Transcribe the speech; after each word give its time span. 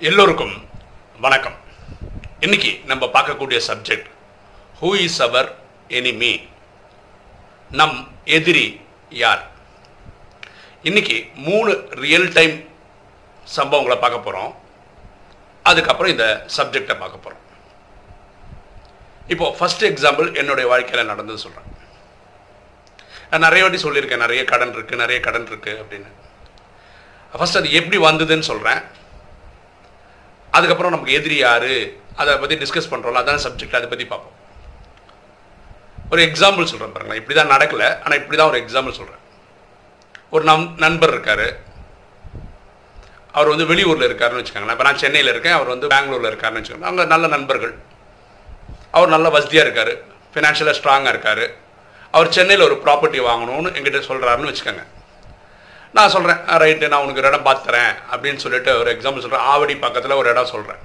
எல்லோருக்கும் 0.00 0.54
வணக்கம். 1.24 1.56
இன்னைக்கு 2.40 2.70
நம்ம 2.90 3.04
பார்க்கக்கூடிய 3.14 3.58
subject 3.66 4.08
who 4.80 4.88
is 5.04 5.18
our 5.26 5.48
enemy 5.98 6.30
நம் 7.70 7.98
எதிரி 8.36 8.64
யார்? 9.22 9.42
இன்னைக்கு 10.82 11.16
மூணு 11.48 11.72
ரியல் 12.04 12.28
டைம் 12.32 12.56
சம்பவங்களை 13.56 13.98
பார்க்க 13.98 14.26
போகிறோம் 14.26 14.52
அதுக்கப்புறம் 15.64 16.12
இந்த 16.14 16.26
சப்ஜெக்டை 16.56 16.96
பார்க்க 17.02 17.24
போகிறோம் 17.26 17.40
இப்போ 19.34 19.48
ஃபஸ்ட் 19.60 19.86
எக்ஸாம்பிள் 19.90 20.28
என்னுடைய 20.42 20.68
வாழ்க்கையில் 20.72 21.10
நடந்தது 21.12 21.44
சொல்கிறேன் 21.44 21.70
நான் 23.30 23.46
நிறைய 23.46 23.62
வாட்டி 23.64 23.82
சொல்லியிருக்கேன் 23.86 24.24
நிறைய 24.26 24.44
கடன் 24.44 24.74
இருக்குது 24.76 25.02
நிறைய 25.04 25.20
கடன் 25.20 25.48
இருக்குது 25.52 25.80
அப்படின்னு. 25.82 26.10
ஃபர்ஸ்ட் 27.32 27.58
அது 27.60 27.70
எப்படி 27.78 27.98
வந்ததுன்னு 28.08 28.50
சொல்கிறேன் 28.50 28.82
அதுக்கப்புறம் 30.56 30.94
நமக்கு 30.94 31.16
எதிரி 31.18 31.36
யார்? 31.44 31.72
அதை 32.20 32.32
பற்றி 32.42 32.56
டிஸ்கஸ் 32.62 32.90
பண்ணுறோம்ல 32.92 33.22
அதான் 33.22 33.44
சப்ஜெக்ட் 33.46 33.78
அதை 33.80 33.88
பற்றி 33.92 34.06
பார்ப்போம். 34.12 34.38
ஒரு 36.12 36.20
எக்ஸாம்பிள் 36.28 36.70
சொல்கிறேன் 36.70 36.94
பாருங்களேன். 36.94 37.20
இப்படி 37.20 37.36
தான் 37.38 37.52
நடக்கலை 37.54 37.88
ஆனால் 38.04 38.18
இப்படி 38.20 38.36
தான் 38.40 38.50
ஒரு 38.52 38.58
எக்ஸாம்பிள் 38.62 38.98
சொல்கிறேன் 38.98 39.22
ஒரு 40.34 40.44
நம் 40.50 40.66
நண்பர் 40.84 41.12
இருக்கார். 41.14 41.46
அவர் 43.36 43.50
வந்து 43.52 43.66
வெளியூரில் 43.70 44.06
இருக்காருன்னு 44.08 44.40
வச்சுக்கோங்களேன். 44.40 44.76
இப்போ 44.76 44.86
நான் 44.88 45.00
சென்னையில் 45.02 45.30
இருக்கேன் 45.32 45.56
அவர் 45.58 45.72
வந்து 45.74 45.86
பெங்களூரில் 45.92 46.30
இருக்காருன்னு 46.30 46.60
வச்சுக்கோங்க. 46.60 46.88
அவங்க 46.90 47.04
நல்ல 47.14 47.26
நண்பர்கள். 47.36 47.74
அவர் 48.96 49.14
நல்ல 49.14 49.28
வசதியாக 49.36 49.66
இருக்கார். 49.66 49.92
ஃபினான்ஷியலாக 50.34 50.76
ஸ்ட்ராங்காக 50.80 51.14
இருக்கார். 51.14 51.44
அவர் 52.16 52.34
சென்னையில் 52.36 52.66
ஒரு 52.68 52.76
ப்ராப்பர்ட்டி 52.84 53.20
வாங்கணும்னு 53.30 53.72
எங்கிட்ட 53.78 54.00
சொல்கிறாருன்னு 54.10 54.50
வச்சுக்கோங்க. 54.50 54.84
நான் 55.96 56.12
சொல்கிறேன் 56.14 56.40
ரைட்டு 56.62 56.86
நான் 56.92 57.02
உனக்கு 57.02 57.20
ஒரு 57.22 57.28
இடம் 57.30 57.44
பார்த்து 57.46 57.68
தரேன் 57.68 57.92
அப்படின்னு 58.12 58.42
சொல்லிட்டு 58.44 58.70
ஒரு 58.78 58.88
எக்ஸாம்பிள் 58.94 59.24
சொல்கிறேன் 59.24 59.46
ஆவடி 59.52 59.74
பக்கத்தில் 59.84 60.18
ஒரு 60.20 60.28
இடம் 60.30 60.52
சொல்கிறேன் 60.52 60.80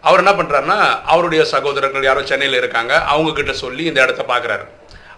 அவர் 0.00 0.20
என்ன 0.22 0.32
பண்ணுறாருன்னா 0.38 0.76
அவருடைய 1.12 1.42
சகோதரர்கள் 1.44 2.06
யாரோ 2.08 2.22
சென்னையில் 2.30 2.60
இருக்காங்க 2.60 2.92
அவங்கக்கிட்ட 3.12 3.54
சொல்லி 3.64 3.82
இந்த 3.84 4.00
இடத்த 4.02 4.22
பார்க்குறாரு 4.28 4.64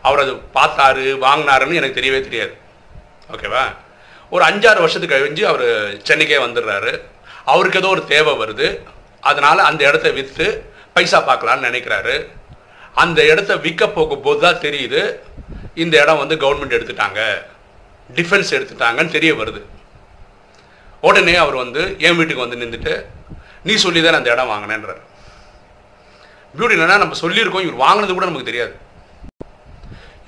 அவர் 0.08 0.22
அது 0.22 0.32
பார்த்தாரு 0.56 1.04
வாங்கினாருன்னு 1.24 1.78
எனக்கு 1.80 1.98
தெரியவே 1.98 2.20
தெரியாது. 2.28 2.52
ஓகேவா? 3.34 3.62
ஒரு 4.32 4.42
அஞ்சாறு 4.48 4.82
வருஷத்துக்கு 4.84 5.16
கழிஞ்சு 5.16 5.44
அவர் 5.52 5.66
சென்னைக்கே 6.08 6.38
வந்துடுறாரு. 6.46 6.92
அவருக்கு 7.52 7.80
ஏதோ 7.80 7.88
ஒரு 7.88 8.02
தேவை 8.14 8.34
வருது. 8.42 8.68
அதனால் 9.20 9.66
அந்த 9.68 9.82
இடத்த 9.90 10.10
விற்று 10.18 10.46
பைசா 10.92 11.20
பார்க்கலான்னு 11.28 11.68
நினைக்கிறாரு. 11.68 12.16
அந்த 12.94 13.20
இடத்த 13.32 13.56
விற்க 13.66 13.88
போகும்போது 13.88 14.40
தான் 14.40 14.62
தெரியுது 14.66 15.02
இந்த 15.74 15.94
இடம் 16.02 16.22
வந்து 16.22 16.36
கவர்மெண்ட் 16.44 16.76
எடுத்துட்டாங்க. 16.78 17.20
டிஃபென்ஸ் 18.16 18.54
எடுத்துட்டாங்கன்னு 18.56 19.14
தெரிய 19.16 19.32
வருது. 19.34 19.60
உடனே 21.00 21.34
அவர் 21.44 21.56
வந்து 21.64 21.82
என் 22.06 22.16
வீட்டுக்கு 22.16 22.44
வந்து 22.44 22.60
நின்றுட்டு 22.62 22.94
நீ 23.62 23.74
சொல்லி 23.84 24.00
தான் 24.02 24.18
அந்த 24.18 24.32
இடம் 24.32 24.50
வாங்கினேன்றார். 24.52 25.00
பியூட்டி 26.56 26.76
என்னன்னா 26.76 27.02
நம்ம 27.04 27.16
சொல்லியிருக்கோம் 27.22 27.64
இவர் 27.66 27.82
வாங்கினது 27.84 28.14
கூட 28.14 28.26
நமக்கு 28.28 28.50
தெரியாது. 28.50 28.74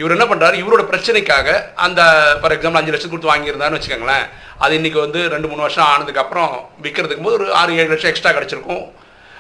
இவர் 0.01 0.15
என்ன 0.17 0.27
பண்ணுறாரு 0.29 0.57
இவரோட 0.61 0.83
பிரச்சனைக்காக 0.91 1.49
அந்த 1.87 2.01
ஃபார் 2.41 2.55
எக்ஸாம்பிள் 2.57 2.81
அஞ்சு 2.81 2.93
லட்சம் 2.93 3.13
கொடுத்து 3.13 3.33
வாங்கியிருந்தாருன்னு 3.33 3.79
வச்சுக்கோங்களேன். 3.79 4.27
அது 4.65 4.79
இன்றைக்கி 4.79 4.99
வந்து 5.05 5.21
ரெண்டு 5.35 5.49
மூணு 5.49 5.61
வருஷம் 5.61 5.89
ஆனதுக்கப்புறம் 5.93 6.53
விற்கிறதுக்கு 6.85 7.25
போது 7.27 7.39
ஒரு 7.39 7.55
ஆறு 7.61 7.77
ஏழு 7.81 7.91
லட்சம் 7.93 8.11
எக்ஸ்ட்ரா 8.11 8.33
கிடச்சிருக்கும். 8.37 8.85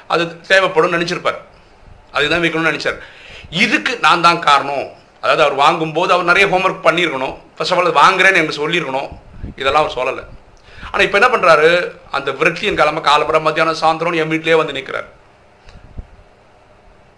அது 0.06 0.40
தேவைப்படும் 0.50 0.94
நினச்சிருப்பார். 0.96 1.38
அதுதான் 2.12 2.42
விற்கணும்னு 2.44 2.72
நினச்சார். 2.72 2.98
இதுக்கு 3.64 3.92
நான் 4.06 4.26
தான் 4.26 4.44
காரணம். 4.48 4.88
அதாவது 5.22 5.42
அவர் 5.44 5.56
வாங்கும்போது 5.62 6.10
அவர் 6.14 6.28
நிறைய 6.30 6.44
ஹோம்ஒர்க் 6.52 6.84
பண்ணியிருக்கணும். 6.88 7.34
ஃபர்ஸ்ட் 7.56 7.74
ஆஃப் 7.74 7.80
ஆல் 7.80 7.98
வாங்குறேன்னு 8.02 8.40
எனக்கு 8.40 8.60
சொல்லியிருக்கணும். 8.60 9.08
இதெல்லாம் 9.60 9.82
அவர் 9.84 9.96
சொல்லலை. 9.98 10.24
ஆனால் 10.90 11.04
இப்போ 11.06 11.18
என்ன 11.20 11.28
பண்ணுறாரு 11.32 11.70
அந்த 12.16 12.28
விரட்சியின் 12.38 12.78
காலமாக 12.80 13.04
காலம்பரம் 13.08 13.46
மத்தியானம் 13.48 13.80
சாயந்தரம் 13.82 14.20
என் 14.22 14.32
வீட்டிலே 14.34 14.56
வந்து 14.60 14.76
நிற்கிறார் 14.78 15.08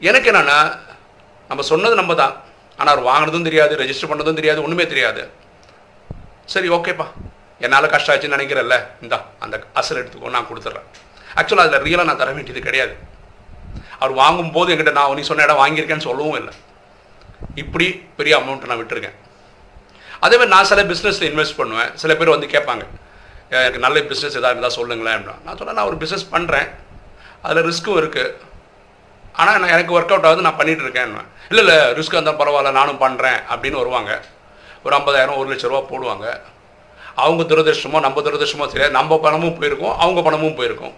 எனக்கு 0.09 0.29
என்னென்னா 0.33 0.59
நம்ம 1.51 1.65
சொன்னது 1.71 1.95
நம்ம 2.01 2.13
தான். 2.23 2.35
ஆனால் 2.79 2.93
அவர் 2.93 3.09
வாங்கினதும் 3.11 3.47
தெரியாது 3.49 3.73
ரெஜிஸ்டர் 3.83 4.11
பண்ணதும் 4.11 4.39
தெரியாது 4.41 4.63
ஒன்றுமே 4.65 4.87
தெரியாது. 4.93 5.23
சரி 6.53 6.69
ஓகேப்பா 6.77 7.07
என்னால் 7.65 7.93
கஷ்டம் 7.95 8.13
ஆச்சுன்னு 8.15 8.37
நினைக்கிறல்ல 8.37 8.77
இந்தா 9.05 9.19
அந்த 9.45 9.57
அசல் 9.81 10.01
எடுத்துக்கோ 10.03 10.33
நான் 10.37 10.49
கொடுத்துட்றேன். 10.51 10.89
ஆக்சுவலாக 11.39 11.67
அதில் 11.69 11.85
ரியலாக 11.87 12.09
நான் 12.09 12.21
தர 12.23 12.31
வேண்டியது 12.37 12.63
கிடையாது. 12.69 12.95
அவர் 14.01 14.15
வாங்கும்போது 14.23 14.73
என்கிட்ட 14.73 14.95
நான் 14.99 15.17
நீ 15.19 15.25
சொன்ன 15.31 15.45
இடம் 15.47 15.61
வாங்கியிருக்கேன்னு 15.63 16.09
சொல்லவும் 16.09 16.39
இல்லை. 16.41 16.55
இப்படி 17.63 17.87
பெரிய 18.19 18.35
அமௌண்ட் 18.41 18.69
நான் 18.71 18.81
விட்டுருக்கேன். 18.83 19.17
அதே 20.25 20.35
மாதிரி 20.39 20.53
நான் 20.57 20.69
சில 20.71 20.83
பிஸ்னஸில் 20.93 21.29
இன்வெஸ்ட் 21.31 21.59
பண்ணுவேன். 21.61 21.91
சில 22.03 22.15
பேர் 22.19 22.35
வந்து 22.35 22.49
கேட்பாங்க 22.55 22.85
எனக்கு 23.57 23.85
நல்ல 23.87 23.99
பிஸ்னஸ் 24.11 24.39
எதாவது 24.41 24.55
இருந்தால் 24.55 24.77
சொல்லுங்களேன் 24.79 25.17
அப்படின்னா. 25.17 25.37
நான் 25.47 25.59
சொன்னேன் 25.59 25.79
நான் 25.79 25.89
ஒரு 25.91 25.99
பிஸ்னஸ் 26.03 26.27
பண்ணுறேன் 26.35 26.69
அதில் 27.47 27.67
ரிஸ்க்கும் 27.69 27.99
இருக்குது 28.03 28.31
ஆனால் 29.41 29.59
நான் 29.61 29.75
எனக்கு 29.75 29.95
ஒர்க் 29.97 30.13
அவுட் 30.15 30.27
ஆகுது 30.29 30.47
நான் 30.47 30.59
பண்ணிகிட்டு 30.61 30.85
இருக்கேன். 30.87 31.13
இல்லை 31.51 31.63
இல்லை 31.65 31.77
ரிஸ்க் 31.99 32.17
இருந்தால் 32.17 32.41
பரவாயில்ல 32.41 32.73
நானும் 32.81 33.03
பண்ணுறேன் 33.05 33.39
அப்படின்னு 33.53 33.81
வருவாங்க. 33.83 34.13
ஒரு 34.85 34.95
ஐம்பதாயிரம் 34.99 35.39
ஒரு 35.41 35.49
லட்ச 35.53 35.67
ரூபா 35.71 35.83
போடுவாங்க. 35.93 36.27
அவங்க 37.23 37.43
துரதிருஷ்டமோ 37.51 37.99
நம்ம 38.07 38.21
துரதிருஷ்டமோ 38.27 38.67
தெரியாது. 38.73 38.97
நம்ம 38.99 39.19
பணமும் 39.25 39.57
போயிருக்கும் 39.59 39.95
அவங்க 40.03 40.21
பணமும் 40.27 40.57
போயிருக்கும். 40.59 40.95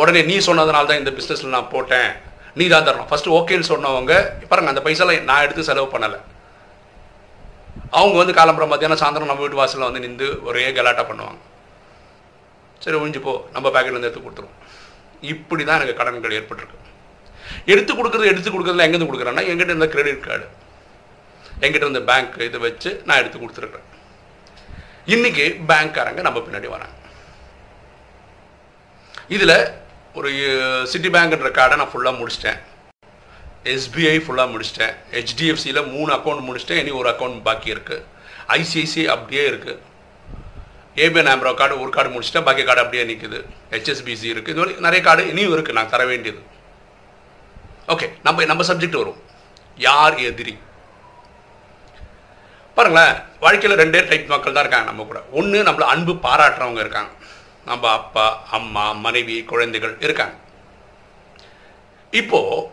உடனே 0.00 0.20
நீ 0.30 0.36
சொன்னதுனால 0.48 0.88
தான் 0.90 1.00
இந்த 1.02 1.12
பிஸ்னஸில் 1.18 1.54
நான் 1.56 1.72
போட்டேன். 1.74 2.10
நீ 2.58 2.64
தான் 2.72 2.86
தரணும் 2.86 3.08
ஃபஸ்ட்டு 3.10 3.34
ஓகேன்னு 3.38 3.70
சொன்னவங்க 3.72 4.12
பாருங்க 4.50 4.72
அந்த 4.72 4.82
பைசாலாம் 4.86 5.28
நான் 5.30 5.44
எடுத்து 5.46 5.68
செலவு 5.68 5.88
பண்ணலை. 5.94 6.18
அவங்க 7.98 8.16
வந்து 8.20 8.34
காலம்பரம் 8.38 8.72
மத்தியானம் 8.72 9.00
சாயந்தரம் 9.02 9.30
நம்ம 9.30 9.42
வீட்டு 9.44 9.60
வாசலில் 9.60 9.88
வந்து 9.88 10.04
நின்று 10.04 10.28
ஒரே 10.48 10.64
கலாட்டா 10.78 11.04
பண்ணுவாங்க. 11.10 11.40
சரி 12.84 12.96
ஒழிஞ்சு 13.00 13.20
போ. 13.26 13.32
நம்ம 13.54 13.66
பேக்கெட்லேருந்து 13.74 14.08
எடுத்து 14.08 14.24
கொடுத்துருவோம். 14.26 14.58
இப்படி 15.32 15.62
தான் 15.64 15.78
எனக்கு 15.78 15.98
கடன்கள் 16.00 16.36
ஏற்பட்டிருக்கு. 16.38 16.78
எடுத்து 17.72 17.92
கொடுக்குறது 17.94 18.30
எடுத்து 18.32 18.50
கொடுக்குறதுல 18.50 18.86
எங்கேருந்து 18.86 19.10
கொடுக்குறேன்னா 19.10 19.44
எங்கிட்ட 19.50 19.72
இருந்த 19.74 19.88
கிரெடிட் 19.94 20.26
கார்டு 20.26 20.46
எங்கிட்ட 21.64 21.84
இருந்த 21.86 22.02
பேங்க் 22.10 22.36
இதை 22.48 22.60
வச்சு 22.66 22.90
நான் 23.08 23.20
எடுத்து 23.22 23.38
கொடுத்துருக்குறேன். 23.38 23.88
இன்னைக்கு 25.14 25.44
பேங்க்காரங்க 25.70 26.20
நம்ம 26.26 26.38
பின்னாடி 26.46 26.68
வராங்க. 26.76 26.96
இதில் 29.36 29.56
ஒரு 30.18 30.30
சிட்டி 30.92 31.08
பேங்க்ன்ற 31.14 31.50
கார்டை 31.58 31.76
நான் 31.80 31.92
ஃபுல்லாக 31.92 32.18
முடிச்சிட்டேன். 32.20 32.58
எஸ்பிஐ 33.72 34.16
ஃபுல்லாக 34.24 34.50
முடிச்சிட்டேன். 34.52 34.94
ஹெச்டிஎஃப்சியில் 35.16 35.80
மூணு 35.94 36.10
அக்கௌண்ட் 36.16 36.46
முடிச்சிட்டேன். 36.48 36.80
இனி 36.82 36.92
ஒரு 37.00 37.08
அக்கௌண்ட் 37.12 37.38
பாக்கி 37.48 37.68
இருக்குது 37.74 38.04
ஐசிஐசிஐ 38.56 39.04
அப்படியே 39.14 39.44
இருக்குது 39.50 39.78
ஏபிஎன் 41.04 41.30
ஆம்ரோ 41.32 41.52
கார்டு 41.60 41.74
ஒரு 41.82 41.90
கார்டு 41.96 42.12
முடிச்சிட்டேன். 42.14 42.46
பாக்கி 42.48 42.62
கார்டு 42.68 42.82
அப்படியே 42.84 43.04
நிற்குது 43.10 43.38
ஹெச்எஸ்பிசி 43.74 44.26
இருக்குது 44.32 44.54
இது 44.54 44.60
மாதிரி 44.62 44.84
நிறைய 44.86 45.02
கார்டு 45.08 45.28
இனியும் 45.32 45.54
இருக்குது 45.56 45.78
நான் 45.78 45.92
தர 45.94 46.04
வேண்டியது. 46.12 46.40
ஓகே 47.94 48.08
நம்ம 48.26 48.44
நம்ம 48.50 48.64
சப்ஜெக்ட் 48.70 49.00
வரும். 49.02 49.20
யார் 49.88 50.16
எதிரி? 50.30 50.54
பாருங்களேன். 52.76 53.14
வாழ்க்கையில் 53.44 53.80
ரெண்டே 53.82 54.00
டைப் 54.10 54.30
மக்கள் 54.32 54.54
தான் 54.56 54.64
இருக்காங்க 54.64 54.88
நம்ம 54.90 55.04
கூட. 55.08 55.20
ஒன்று 55.38 55.58
நம்மளை 55.68 55.86
அன்பு 55.94 56.12
பாராட்டுறவங்க 56.26 56.82
இருக்காங்க. 56.84 57.10
நம்ம 57.64 57.90
அப்பா 57.90 58.42
அம்மா 58.50 58.92
மனைவி 58.92 59.44
குழந்தைகள் 59.44 59.96
இருக்காங்க. 60.00 60.34
இப்போ 62.10 62.72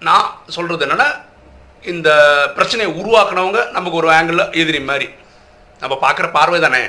நான் 0.00 0.38
சொல்றது 0.46 0.86
என்னன்னா 0.86 1.08
இந்த 1.82 2.10
பிரச்சனையை 2.54 3.02
உருவாக்குனவங்க 3.02 3.70
நமக்கு 3.70 3.96
ஒரு 3.96 4.10
ஆங்கிள் 4.10 4.52
எதிரி 4.52 4.80
மாதிரி. 4.80 5.08
நம்ம 5.80 5.98
பார்க்குற 6.02 6.30
பார்வை 6.30 6.60
தானே? 6.60 6.82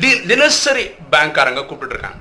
தி 0.00 0.20
தினசரி 0.20 0.84
பேங்க்காரங்க 1.10 1.66
கூப்பிட்டு 1.66 1.94
இருக்காங்க 1.94 2.18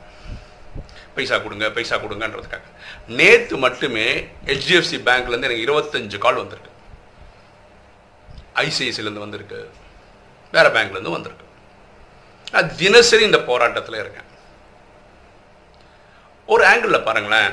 பைசா 1.15 1.37
கொடுங்க 1.37 1.69
பைசா 1.69 1.95
கொடுங்கன்றதுக்காக. 1.95 2.65
நேற்று 3.07 3.57
மட்டுமே 3.57 4.29
ஹெச்டிஎஃப்சி 4.45 4.97
பேங்க்லேருந்து 5.07 5.49
எனக்கு 5.49 5.65
இருபத்தஞ்சு 5.67 6.17
கால் 6.17 6.41
வந்திருக்கு. 6.41 6.71
ஐசிஐசிலேருந்து 8.55 9.25
வந்திருக்கு. 9.25 9.71
வேறு 10.51 10.69
பேங்க்லேருந்து 10.69 11.15
வந்திருக்கு. 11.17 11.45
நான் 12.51 12.75
தினசரி 12.75 13.23
இந்த 13.23 13.39
போராட்டத்தில் 13.39 13.99
இருக்கேன். 13.99 14.27
ஒரு 16.45 16.63
ஆங்கிளில் 16.65 17.03
பாருங்களேன். 17.03 17.51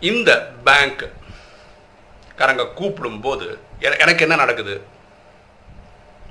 இந்த 0.00 0.52
பேங்க் 0.64 1.12
காரங்க 2.36 2.66
கூப்பிடும்போது 2.76 3.58
எனக்கு 3.78 4.20
என்ன 4.20 4.36
நடக்குது? 4.36 4.84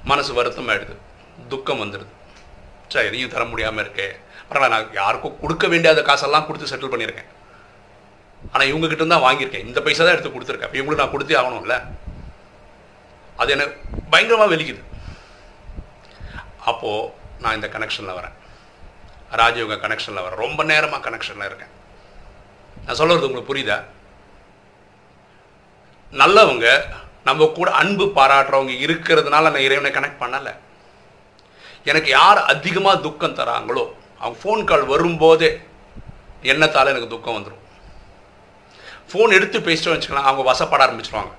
மனசு 0.04 0.33
வருத்தம் 0.33 0.69
ஆயிடுது 0.69 0.95
துக்கம் 1.48 1.81
வந்துடுது 1.81 2.12
சார் 2.88 3.04
எதையும் 3.04 3.30
தர 3.30 3.45
முடியாமல் 3.45 3.86
இருக்கே. 3.86 4.07
பரவாயில்ல 4.50 4.68
நான் 4.68 4.94
யாருக்கும் 4.94 5.39
கொடுக்க 5.39 5.68
வேண்டியாத 5.68 6.01
காசெல்லாம் 6.01 6.45
கொடுத்து 6.45 6.75
செட்டில் 6.75 6.92
பண்ணியிருக்கேன். 6.92 7.30
ஆனால் 8.51 8.68
இவங்க 8.68 8.88
கிட்ட 8.88 9.06
தான் 9.06 9.21
வாங்கியிருக்கேன். 9.21 9.66
இந்த 9.66 9.81
பைசா 9.81 10.04
தான் 10.04 10.18
எடுத்து 10.18 10.39
கொடுத்துருக்கேன். 10.39 10.77
இவங்களுக்கு 10.80 10.95
நான் 10.95 11.13
கொடுத்தே 11.13 11.42
ஆகணும்ல. 11.42 11.88
அது 13.38 13.51
எனக்கு 13.51 13.81
பயங்கரமாக 14.10 14.56
வெளிக்குது 14.56 14.88
அப்போது 16.69 17.09
நான் 17.44 17.57
இந்த 17.57 17.67
கனெக்ஷனில் 17.75 18.17
வரேன். 18.19 18.35
ராஜயோக 19.41 19.77
கனெக்ஷனில் 19.85 20.25
வரேன். 20.25 20.41
ரொம்ப 20.45 20.63
நேரமாக 20.71 21.03
கனெக்ஷனில் 21.07 21.47
இருக்கேன். 21.50 21.73
நான் 22.85 23.00
சொல்கிறது 23.01 23.27
உங்களுக்கு 23.27 23.51
புரியுதா? 23.51 23.77
நல்லவங்க 26.21 26.67
நம்ம 27.27 27.45
கூட 27.57 27.69
அன்பு 27.81 28.06
பாராட்டுறவங்க 28.17 28.73
இருக்கிறதுனால 28.85 29.50
நான் 29.53 29.65
இறைவனை 29.67 29.91
கனெக்ட் 29.95 30.21
பண்ணலை. 30.23 30.53
எனக்கு 31.89 32.09
யார் 32.09 32.39
அதிகமாக 32.53 33.03
துக்கம் 33.06 33.38
தராங்களோ 33.39 33.83
அவங்க 34.21 34.38
ஃபோன் 34.41 34.63
கால் 34.69 34.85
வரும்போதே 34.94 35.50
எண்ணத்தால் 36.51 36.91
எனக்கு 36.94 37.13
துக்கம் 37.13 37.38
வந்துடும் 37.38 37.65
ஃபோன் 39.11 39.35
எடுத்து 39.38 39.57
பேசிட்டோம் 39.67 39.95
வச்சுக்கலாம் 39.95 40.27
அவங்க 40.29 40.44
வசப்பட 40.50 40.81
ஆரம்பிச்சிருவாங்க. 40.85 41.33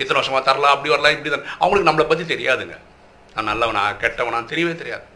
இத்தனை 0.00 0.18
வருஷமாக 0.18 0.42
தரலாம் 0.44 0.74
அப்படி 0.74 0.92
வரலாம் 0.92 1.16
இப்படி 1.16 1.30
தான் 1.30 1.48
அவங்களுக்கு 1.62 1.90
நம்மளை 1.90 2.06
பற்றி 2.08 2.24
தெரியாதுங்க. 2.34 2.76
நான் 3.40 3.50
நல்லவனா 3.52 3.82
கெட்டவனா 4.02 4.40
தெரியவே 4.52 4.74
தெரியாது. 4.82 5.06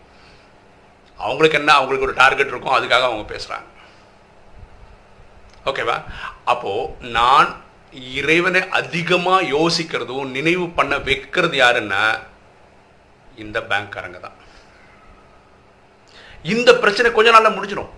அவங்களுக்கு 1.18 1.58
என்ன 1.58 1.72
அவங்களுக்கு 1.72 2.06
ஒரு 2.06 2.16
டார்கெட் 2.20 2.52
இருக்கும் 2.52 2.76
அதுக்காக 2.76 3.08
அவங்க 3.08 3.26
பேசுகிறாங்க 3.34 3.68
ஓகேவா 5.68 5.96
அப்போது 6.44 7.10
நான் 7.16 7.50
இறைவனை 8.20 8.68
அதிகமாக 8.68 9.42
யோசிக்கிறதும் 9.42 10.32
நினைவு 10.36 10.68
பண்ண 10.78 10.94
வைக்கிறது 10.98 11.56
யாருன்னா 11.58 12.02
இந்த 13.36 13.60
பேங்க்காரங்க 13.60 14.18
தான். 14.20 14.36
இந்த 16.42 16.70
பிரச்சனை 16.82 17.12
கொஞ்ச 17.12 17.30
நாளில் 17.30 17.56
முடிஞ்சிடும். 17.56 17.92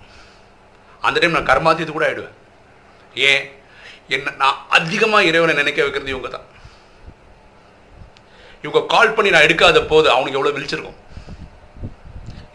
அந்த 1.00 1.20
டைம் 1.20 1.36
நான் 1.36 1.50
கர்மாத்தியத்து 1.52 1.96
கூட 1.96 2.06
ஆயிடுவேன். 2.10 2.36
ஏன்? 3.14 3.44
என்ன 4.08 4.34
நான் 4.42 4.60
அதிகமாக 4.68 5.28
இறைவனை 5.30 5.54
நினைக்க 5.54 5.82
வைக்கிறது 5.82 6.10
இவங்க 6.10 6.28
தான். 6.28 6.46
இவங்க 8.66 8.80
கால் 8.94 9.16
பண்ணி 9.16 9.32
நான் 9.34 9.46
எடுக்காத 9.48 9.80
போது 9.92 10.06
அவனுக்கு 10.14 10.38
எவ்வளோ 10.38 10.54
விழிச்சிருக்கும். 10.58 10.98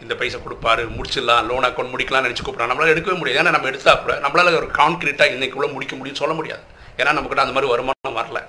இந்த 0.02 0.14
பைசா 0.20 0.38
கொடுப்பாரு 0.44 0.82
முடிச்சிடலாம் 0.96 1.46
லோன் 1.50 1.66
அக்கௌண்ட் 1.68 1.92
முடிக்கலாம்னு 1.92 2.28
நினச்சி 2.28 2.44
கூப்பிட்றான். 2.44 2.70
நம்மளால 2.70 2.92
எடுக்கவே 2.94 3.16
முடியாது. 3.20 3.40
ஏன்னா 3.42 3.52
நம்ம 3.56 3.68
எடுத்தா 3.72 3.92
கூட 4.04 4.14
நம்மளால 4.24 4.54
ஒரு 4.60 4.68
கான்கிரீட்டாக 4.78 5.34
இன்னைக்குள்ள 5.34 5.66
முடிக்க 5.74 5.94
முடியும்னு 5.98 6.22
சொல்ல 6.22 6.34
முடியாது. 6.38 6.64
ஏன்னா 7.00 7.12
நம்மக்கிட்ட 7.16 7.44
அந்த 7.44 7.54
மாதிரி 7.56 7.70
வருமானம் 7.74 8.18
வரல. 8.20 8.40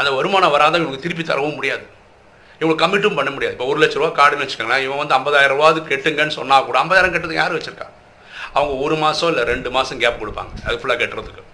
அந்த 0.00 0.10
வருமானம் 0.18 0.54
வராத 0.54 0.78
இவங்களுக்கு 0.78 1.04
திருப்பி 1.06 1.24
தரவும் 1.30 1.58
முடியாது. 1.58 1.84
இவங்களுக்கு 2.58 2.84
கமிட்டும் 2.84 3.18
பண்ண 3.18 3.30
முடியாது. 3.34 3.54
இப்போ 3.56 3.66
ஒரு 3.72 3.80
லட்ச 3.82 3.98
ரூபா 4.00 4.10
கார்டுன்னு 4.20 4.44
வச்சுக்கோங்களேன் 4.44 4.84
இவன் 4.86 5.00
வந்து 5.02 5.16
ஐம்பதாயிரம் 5.18 5.54
ரூபாது 5.56 5.80
கெட்டுங்கன்னு 5.90 6.36
சொன்னால் 6.38 6.66
கூட 6.68 6.76
ஐம்பதாயிரம் 6.82 7.14
கட்டுறது 7.14 7.40
யார் 7.40 7.56
வச்சிருக்கா? 7.58 7.88
அவங்க 8.56 8.72
ஒரு 8.84 8.96
மாதம் 9.04 9.30
இல்லை 9.32 9.44
ரெண்டு 9.52 9.68
மாதம் 9.76 10.00
கேப் 10.04 10.20
கொடுப்பாங்க. 10.22 10.52
அது 10.66 10.80
ஃபுல்லாக 10.80 10.98
கட்டுறதுக்கு. 11.02 11.44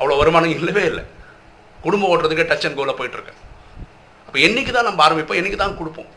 அவ்வளோ 0.00 0.18
வருமானம் 0.22 0.56
இல்லவே 0.58 0.84
இல்லை. 0.92 1.04
குடும்பம் 1.84 2.10
ஓட்டுறதுக்கே 2.12 2.48
டச் 2.50 2.66
அண்ட் 2.68 2.78
கோவில் 2.78 2.98
போயிட்டுருக்கு 3.00 3.36
அப்போ 4.30 4.40
என்னைக்கு 4.46 4.72
தான் 4.74 4.86
நம்ம 4.86 5.00
ஆரம்பிப்போம்? 5.04 5.38
என்றைக்கு 5.38 5.58
தான் 5.60 5.78
கொடுப்போம்? 5.78 6.10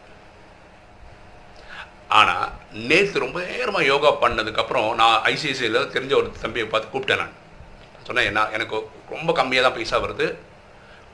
ஆனால் 2.18 2.50
நேற்று 2.89 3.24
ரொம்ப 3.24 3.38
நேரமாக 3.51 3.88
யோகா 3.92 4.10
பண்ணதுக்கப்புறம் 4.24 4.89
நான் 5.00 5.15
ஐசிஐசியில் 5.30 5.80
தெரிஞ்ச 5.94 6.13
ஒரு 6.19 6.27
தம்பியை 6.44 6.65
பார்த்து 6.74 6.92
கூப்பிட்டேன் 6.92 7.21
நான். 7.21 7.33
சொன்னேன் 8.07 8.27
என்ன 8.30 8.42
எனக்கு 8.57 8.75
ரொம்ப 9.13 9.30
கம்மியாக 9.39 9.65
தான் 9.65 9.75
பைசா 9.77 10.00
வருது. 10.04 10.27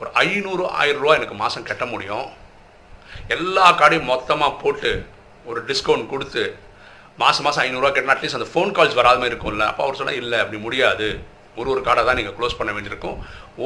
ஒரு 0.01 0.10
ஐநூறு 0.24 0.66
ஆயிரம் 0.81 1.01
ரூபா 1.04 1.16
எனக்கு 1.19 1.38
மாதம் 1.44 1.68
கட்ட 1.69 1.86
முடியும். 1.94 2.28
எல்லா 3.36 3.66
கார்டையும் 3.81 4.12
மொத்தமாக 4.13 4.60
போட்டு 4.63 4.92
ஒரு 5.52 5.62
டிஸ்கவுண்ட் 5.72 6.12
கொடுத்து 6.13 6.44
மாதம் 7.24 7.48
மாதம் 7.48 7.66
ஐநூறுரூவா 7.68 7.94
கட்டினா 7.94 8.16
அட்லீஸ்ட் 8.18 8.42
அந்த 8.42 8.50
ஃபோன் 8.54 8.75
கால்ஸ் 8.80 9.00
வராத 9.02 9.19
மாதிரி 9.22 9.34
இருக்கும்ல. 9.36 9.69
அப்போ 9.72 9.84
அவர் 9.86 10.00
சொன்னால் 10.02 10.22
இல்லை 10.24 10.40
அப்படி 10.45 10.60
முடியாது. 10.68 11.10
ஒரு 11.60 11.70
ஒரு 11.74 11.82
கார்டை 11.88 12.04
தான் 12.10 12.20
நீங்கள் 12.20 12.36
க்ளோஸ் 12.38 12.58
பண்ண 12.60 12.72
வேண்டியிருக்கும். 12.78 13.18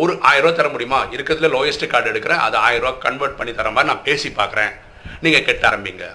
ஒரு 0.01 0.13
ஆயிரரூவா 0.31 0.53
தர 0.59 0.69
முடியுமா? 0.75 0.99
இருக்கிறதுல 1.15 1.49
லோயஸ்ட் 1.55 1.85
கார்டு 1.93 2.11
எடுக்கிறேன். 2.13 2.41
அதை 2.47 2.59
ஆயிரரூவா 2.67 2.93
கன்வெர்ட் 3.05 3.39
பண்ணி 3.39 3.53
தர 3.59 3.71
மாதிரி 3.77 3.91
நான் 3.91 4.05
பேசி 4.09 4.31
பார்க்குறேன். 4.41 4.73
நீங்கள் 5.25 5.47
கெட்ட 5.49 5.63
ஆரம்பிங்க. 5.71 6.05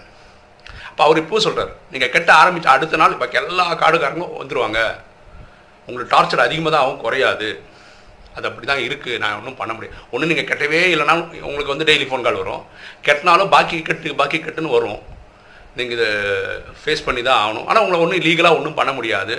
அப்போ 0.90 1.02
அவர் 1.06 1.22
இப்போ 1.22 1.40
சொல்கிறார் 1.46 1.72
நீங்கள் 1.94 2.12
கெட்ட 2.14 2.30
ஆரம்பித்த 2.42 2.68
அடுத்த 2.76 2.98
நாள் 3.02 3.12
இப்போ 3.16 3.26
எல்லா 3.40 3.66
கார்டுக்காரங்களும் 3.82 4.38
வந்துடுவாங்க 4.42 4.78
உங்களுக்கு 5.88 6.12
டார்ச்சர் 6.14 6.46
அதிகமாக 6.46 6.72
தான் 6.74 6.84
ஆகும் 6.84 7.02
குறையாது. 7.04 7.48
அது 8.36 8.46
அப்படி 8.48 8.66
தான் 8.70 8.82
இருக்குது 8.86 9.20
நான் 9.22 9.36
ஒன்றும் 9.38 9.56
பண்ண 9.60 9.72
முடியாது. 9.76 9.94
ஒன்று 10.14 10.28
நீங்கள் 10.30 10.48
கெட்டவே 10.50 10.80
இல்லைனாலும் 10.94 11.28
உங்களுக்கு 11.48 11.72
வந்து 11.74 11.86
டெய்லி 11.90 12.06
ஃபோன் 12.08 12.24
கால் 12.26 12.40
வரும். 12.42 12.64
கெட்டினாலும் 13.06 13.52
பாக்கி 13.54 13.78
கெட்டு 13.88 14.18
பாக்கி 14.20 14.38
கெட்டுன்னு 14.46 14.74
வரும். 14.74 15.00
நீங்கள் 15.78 15.96
இதை 15.96 16.10
ஃபேஸ் 16.82 17.06
பண்ணி 17.06 17.22
தான் 17.28 17.40
ஆகணும். 17.42 17.66
ஆனால் 17.68 17.82
உங்களை 17.84 17.98
ஒன்றும் 18.04 18.24
லீகலாக 18.26 18.58
ஒன்றும் 18.58 18.78
பண்ண 18.80 18.92
முடியாது. 18.98 19.36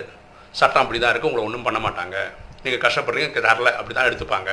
சட்டம் 0.60 0.84
அப்படி 0.84 1.00
தான் 1.00 1.12
இருக்குது 1.14 1.30
உங்களை 1.32 1.46
ஒன்றும் 1.48 1.66
பண்ண 1.68 1.80
மாட்டாங்க. 1.86 2.18
நீங்கள் 2.64 2.84
கஷ்டப்படுறீங்க 2.86 3.42
தரல 3.48 3.70
அப்படி 3.80 3.94
தான் 3.96 4.10
எடுத்துப்பாங்க. 4.10 4.52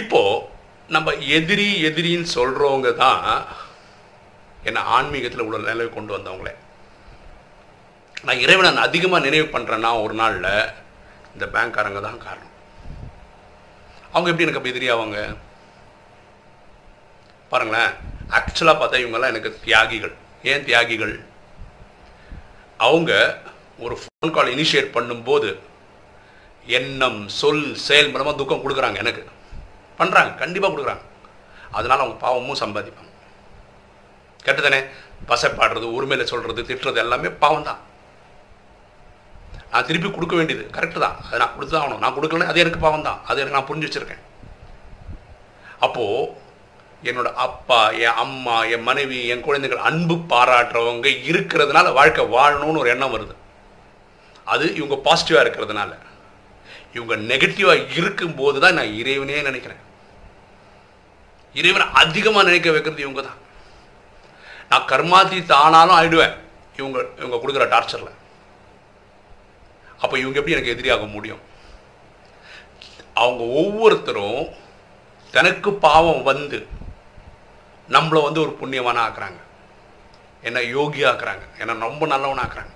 இப்போது 0.00 0.44
நம்ம 0.94 1.12
எதிரி 1.38 1.68
எதிரின்னு 1.88 2.28
சொல்கிறவங்க 2.38 2.90
தான் 3.04 3.22
என்னை 4.68 4.80
ஆன்மீகத்தில் 4.96 5.44
உள்ள 5.46 5.58
நிலவை 5.68 5.88
கொண்டு 5.94 6.12
வந்தவங்களே. 6.16 6.54
நான் 8.26 8.42
இறைவனை 8.44 8.68
நான் 8.70 8.88
அதிகமாக 8.88 9.26
நினைவு 9.26 9.46
பண்ணுறேன்னா 9.54 9.90
ஒரு 10.04 10.14
நாளில் 10.20 10.50
இந்த 11.34 11.44
பேங்க்காரங்க 11.54 12.00
தான் 12.06 12.22
காரணம். 12.26 12.52
அவங்க 14.14 14.30
எப்படி 14.30 14.46
எனக்கு 14.46 14.60
அப்போ 14.60 14.72
எதிரியாவாங்க 14.72 15.18
பாருங்களேன் 17.52 17.92
ஆக்சுவலாக 18.38 18.80
பார்த்தா 18.80 19.02
இவங்கெல்லாம் 19.02 19.32
எனக்கு 19.34 19.50
தியாகிகள். 19.64 20.14
ஏன் 20.50 20.66
தியாகிகள்? 20.68 21.14
அவங்க 22.86 23.12
ஒரு 23.84 23.94
ஃபோன் 24.00 24.34
கால் 24.36 24.52
இனிஷியேட் 24.54 24.94
பண்ணும்போது 24.96 25.48
எண்ணம் 26.78 27.20
சொல் 27.38 27.64
செயல் 27.86 28.10
மூலமாக 28.12 28.36
துக்கம் 28.40 28.62
கொடுக்குறாங்க 28.64 28.98
எனக்கு. 29.04 29.22
பண்ணுறாங்க 30.00 30.32
கண்டிப்பாக 30.42 30.70
கொடுக்குறாங்க. 30.72 31.04
அதனால் 31.76 32.02
அவங்க 32.02 32.18
பாவமும் 32.24 32.60
சம்பாதிப்பாங்க. 32.62 33.10
கெட்டதானே 34.46 34.80
பசைப்பாடுறது 35.30 35.88
உரிமையில் 35.96 36.30
சொல்கிறது 36.32 36.60
திட்டுறது 36.68 37.02
எல்லாமே 37.04 37.30
பாவம் 37.42 37.66
தான் 37.70 37.80
நான் 39.72 39.86
திருப்பி 39.88 40.08
கொடுக்க 40.14 40.34
வேண்டியது 40.38 40.64
கரெக்டு 40.76 40.98
தான். 41.04 41.16
அதை 41.26 41.36
நான் 41.42 41.54
கொடுத்து 41.56 41.72
தான் 41.74 41.84
ஆகணும். 41.84 42.02
நான் 42.04 42.16
கொடுக்கலன்னு 42.16 42.50
அது 42.52 42.62
எனக்கு 42.64 42.80
பாவம் 42.86 43.06
தான் 43.08 43.20
அது 43.28 43.40
எனக்கு 43.42 43.58
நான் 43.58 43.68
புரிஞ்சு 43.68 43.88
வச்சுருக்கேன். 43.88 44.22
அப்போது 45.86 46.40
என்னோட 47.08 47.28
அப்பா 47.46 47.78
என் 48.04 48.18
அம்மா 48.24 48.56
என் 48.74 48.86
மனைவி 48.88 49.18
என் 49.32 49.44
குழந்தைகள் 49.46 49.86
அன்பு 49.88 50.16
பாராட்டுறவங்க 50.32 51.08
இருக்கிறதுனால 51.30 51.92
வாழ்க்கை 51.98 52.24
வாழணும்னு 52.34 52.82
ஒரு 52.82 52.92
எண்ணம் 52.94 53.14
வருது. 53.14 53.34
அது 54.52 54.64
இவங்க 54.78 54.96
பாசிட்டிவாக 55.06 55.44
இருக்கிறதுனால. 55.44 55.92
இவங்க 56.96 57.14
நெகட்டிவாக 57.30 57.86
இருக்கும்போது 57.98 58.58
தான் 58.64 58.76
நான் 58.78 58.96
இறைவனே 59.00 59.42
நினைக்கிறேன். 59.48 59.82
இறைவனை 61.60 61.86
அதிகமாக 62.02 62.48
நினைக்க 62.48 62.68
வைக்கிறது 62.74 63.06
இவங்க 63.06 63.22
தான் 63.28 63.40
நான் 64.70 64.88
கர்மாதி 64.92 65.38
தானாலும் 65.52 65.98
ஆயிடுவேன். 65.98 66.34
இவங்க 66.80 66.98
இவங்க 67.20 67.36
கொடுக்குற 67.40 67.64
டார்ச்சரில் 67.72 68.18
அப்போ 70.02 70.14
இவங்க 70.20 70.38
எப்படி 70.38 70.54
எனக்கு 70.54 70.74
எதிரியாக 70.74 71.04
முடியும்? 71.16 71.42
அவங்க 73.22 73.42
ஒவ்வொருத்தரும் 73.60 74.40
தனக்கு 75.34 75.70
பாவம் 75.84 76.22
வந்து 76.30 76.58
நம்மளை 77.94 78.20
வந்து 78.26 78.40
ஒரு 78.44 78.52
புண்ணியமான 78.60 78.98
ஆக்குறாங்க 79.06 79.40
என்ன 80.48 80.62
யோகி 80.76 81.02
ஆக்குறாங்க 81.10 81.44
என்ன 81.62 81.80
ரொம்ப 81.88 82.06
நல்லவன 82.12 82.42
ஆக்குறாங்க 82.44 82.72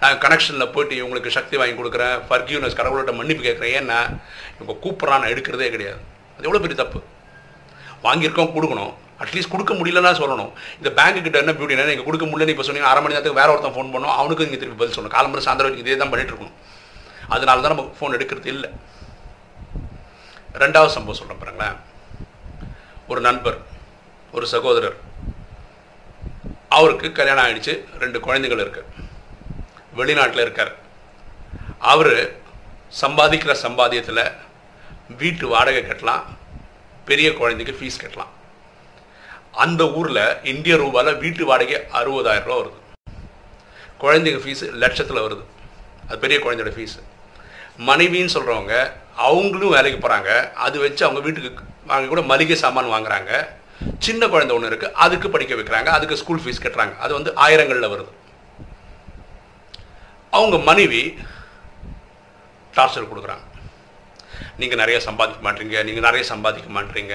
நான் 0.00 0.20
கனெக்ஷனில் 0.24 0.72
போயிட்டு 0.74 0.94
இவங்களுக்கு 0.98 1.30
சக்தி 1.36 1.54
வாங்கி 1.60 1.74
கொடுக்குறேன். 1.78 2.14
ஃபர்கியூனஸ் 2.28 2.76
கடவுள்கிட்ட 2.78 3.12
மன்னிப்பு 3.18 3.42
கேட்குறேன். 3.46 3.74
ஏன்னா 3.78 3.98
இவங்க 4.54 4.74
கூப்பிட்றான் 4.84 5.20
நான் 5.22 5.32
எடுக்கிறதே 5.34 5.68
கிடையாது. 5.74 6.00
அது 6.34 6.46
எவ்வளோ 6.48 6.60
பெரிய 6.64 6.76
தப்பு? 6.82 7.00
வாங்கியிருக்கோம் 8.06 8.54
கொடுக்கணும். 8.54 8.92
அட்லீஸ்ட் 9.22 9.52
கொடுக்க 9.54 9.72
முடியலன்னா 9.80 10.12
சொல்லணும். 10.20 10.52
இந்த 10.78 10.90
பேங்க்கு 10.98 11.20
கிட்ட 11.26 11.38
என்ன 11.42 11.52
பியூட்டி 11.58 11.76
என்ன 11.76 11.90
நீங்கள் 11.90 12.08
கொடுக்க 12.08 12.24
முடியலன்னு 12.30 12.54
இப்போ 12.54 12.66
சொன்னீங்க 12.68 12.88
அரை 12.92 13.00
மணி 13.02 13.14
நேரத்துக்கு 13.14 13.40
வேற 13.40 13.50
ஒருத்தன் 13.54 13.76
ஃபோன் 13.76 13.92
பண்ணோம் 13.94 14.16
அவனுக்கு 14.20 14.46
நீங்கள் 14.46 14.62
திருப்பி 14.62 14.80
பதில் 14.80 14.96
சொல்லணும். 14.96 15.16
காலம்பரம் 15.16 15.46
சாயந்தரம் 15.46 15.68
வரைக்கும் 15.68 15.86
இதே 15.86 15.98
தான் 16.02 16.12
பண்ணிட்டு 16.14 16.32
இருக்கணும். 16.32 16.56
அதனால 17.34 17.62
தான் 17.64 17.74
நம்ம 17.74 17.86
ஃபோன் 17.98 18.16
எடுக்கிறது 18.18 18.50
இல்லை. 18.54 18.70
ரெண்டாவது 20.64 20.94
சம்பவம் 20.96 21.20
சொல்கிறேன் 21.20 21.42
பாருங்களேன். 21.42 21.78
ஒரு 23.12 23.22
நண்பர். 23.28 23.58
ஒரு 24.34 24.46
சகோதரர். 24.46 24.96
அவருக்கு 26.68 27.12
கல்யாணம் 27.12 27.44
ஆகிடுச்சு 27.44 27.84
ரெண்டு 27.98 28.20
குழந்தைகள் 28.20 28.58
இருக்கு. 28.58 28.84
வெளிநாட்டில் 29.96 30.40
இருக்கார். 30.40 30.72
அவர் 31.78 32.32
சம்பாதிக்கிற 33.00 33.56
சம்பாத்தியத்தில் 33.62 34.32
வீட்டு 35.18 35.46
வாடகை 35.46 35.82
கட்டலாம் 35.82 36.22
பெரிய 37.04 37.32
குழந்தைக்கு 37.32 37.74
ஃபீஸ் 37.80 38.04
கட்டலாம். 38.04 38.32
அந்த 39.52 39.90
ஊரில் 39.92 40.44
இந்திய 40.44 40.76
ரூபாயில் 40.76 41.18
வீட்டு 41.18 41.44
வாடகை 41.44 41.74
அறுபதாயிரம் 41.74 42.44
ரூபா 42.44 42.58
வருது. 42.58 42.80
குழந்தைங்க 44.00 44.40
ஃபீஸு 44.44 44.72
லட்சத்தில் 44.72 45.24
வருது. 45.26 45.44
அது 46.08 46.18
பெரிய 46.18 46.40
குழந்தையோட 46.40 46.72
ஃபீஸு 46.76 47.02
மனைவின்னு 47.78 48.34
சொல்கிறவங்க 48.34 48.92
அவங்களும் 49.16 49.70
வேலைக்கு 49.70 50.08
போகிறாங்க 50.08 50.52
அது 50.52 50.78
வச்சு 50.78 51.04
அவங்க 51.04 51.24
வீட்டுக்கு 51.24 51.64
வாங்க 51.86 52.08
கூட 52.08 52.22
மளிகை 52.22 52.56
சாமான் 52.56 52.86
வாங்குறாங்க. 52.86 53.48
சின்ன 54.06 54.26
குழந்தை 54.32 54.52
ஒன்று 54.56 54.70
இருக்குது 54.70 54.96
அதுக்கு 55.04 55.28
படிக்க 55.34 55.54
வைக்கிறாங்க 55.60 55.88
அதுக்கு 55.96 56.20
ஸ்கூல் 56.22 56.42
ஃபீஸ் 56.42 56.62
கட்டுறாங்க. 56.64 56.94
அது 57.04 57.12
வந்து 57.18 57.30
ஆயிரங்களில் 57.44 57.92
வருது. 57.94 58.12
அவங்க 60.38 60.56
மனைவி 60.68 61.02
டார்ச்சர் 62.76 63.10
கொடுக்குறாங்க. 63.10 63.44
நீங்கள் 64.60 64.80
நிறைய 64.82 64.98
சம்பாதிக்க 65.08 65.40
மாட்டீங்க 65.46 65.76
நீங்கள் 65.88 66.06
நிறைய 66.08 66.22
சம்பாதிக்க 66.32 66.68
மாட்டீங்க. 66.76 67.14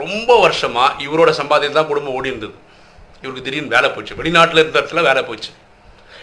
ரொம்ப 0.00 0.30
வருஷமாக 0.44 1.02
இவரோட 1.06 1.30
சம்பாதியம் 1.40 1.78
தான் 1.78 1.88
குடும்பம் 1.90 2.16
ஓடி 2.18 2.32
இருந்தது. 2.32 2.54
இவருக்கு 3.22 3.46
திடீர்னு 3.46 3.74
வேலை 3.76 3.88
போச்சு. 3.94 4.18
வெளிநாட்டில் 4.20 4.62
இருந்த 4.62 4.80
இடத்துல 4.80 5.02
வேலை 5.08 5.22
போச்சு. 5.30 5.50